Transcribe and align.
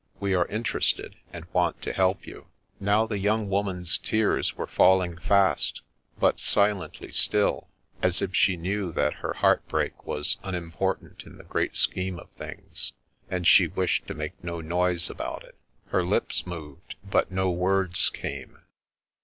We 0.19 0.33
are 0.33 0.47
interested 0.47 1.15
and 1.31 1.45
want 1.53 1.83
to 1.83 1.93
help 1.93 2.25
you." 2.25 2.47
Now 2.79 3.05
the 3.05 3.19
young 3.19 3.51
woman's 3.51 3.99
tears 3.99 4.57
were 4.57 4.65
falling 4.65 5.15
fast, 5.15 5.83
but 6.19 6.39
silently 6.39 7.11
still, 7.11 7.67
as 8.01 8.19
if 8.19 8.35
she 8.35 8.57
knew 8.57 8.91
that 8.93 9.13
her 9.21 9.33
heart 9.33 9.67
break 9.67 10.07
was 10.07 10.37
unimportant 10.41 11.21
in 11.27 11.37
the 11.37 11.43
great 11.43 11.75
scheme 11.75 12.17
of 12.17 12.31
things, 12.31 12.93
and 13.29 13.45
she 13.45 13.67
wished 13.67 14.07
to 14.07 14.15
make 14.15 14.43
no 14.43 14.59
noise 14.59 15.07
about 15.07 15.43
it. 15.43 15.53
Her 15.89 16.03
lips 16.03 16.47
moved, 16.47 16.95
but 17.05 17.29
no 17.31 17.51
words 17.51 18.09
came. 18.09 18.57